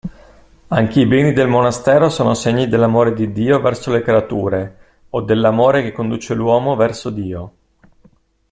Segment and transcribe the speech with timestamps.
[0.69, 4.77] Anche i beni del monastero sono segni dell'amore di Dio verso le creature,
[5.11, 7.53] o dell'amore che conduce l'uomo verso Dio.